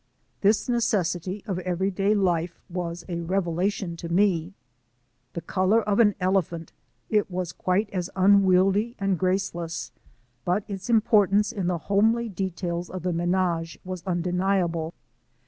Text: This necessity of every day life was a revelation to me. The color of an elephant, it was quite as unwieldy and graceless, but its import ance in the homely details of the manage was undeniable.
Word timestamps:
This 0.39 0.67
necessity 0.67 1.43
of 1.45 1.59
every 1.59 1.91
day 1.91 2.15
life 2.15 2.59
was 2.71 3.05
a 3.07 3.19
revelation 3.19 3.95
to 3.97 4.09
me. 4.09 4.55
The 5.33 5.41
color 5.41 5.83
of 5.83 5.99
an 5.99 6.15
elephant, 6.19 6.73
it 7.11 7.29
was 7.29 7.51
quite 7.51 7.87
as 7.91 8.09
unwieldy 8.15 8.95
and 8.97 9.19
graceless, 9.19 9.91
but 10.43 10.63
its 10.67 10.89
import 10.89 11.29
ance 11.33 11.51
in 11.51 11.67
the 11.67 11.77
homely 11.77 12.29
details 12.29 12.89
of 12.89 13.03
the 13.03 13.13
manage 13.13 13.77
was 13.85 14.01
undeniable. 14.07 14.95